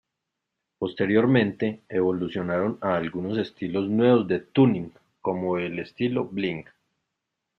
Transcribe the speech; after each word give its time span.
Posteriormente, 0.79 1.83
evolucionaron 1.87 2.79
a 2.81 2.95
algunos 2.95 3.37
estilos 3.37 3.87
nuevos 3.87 4.27
de 4.27 4.39
tuning 4.39 4.91
como 5.21 5.59
el 5.59 5.77
estilo 5.77 6.25
"Bling". 6.25 6.65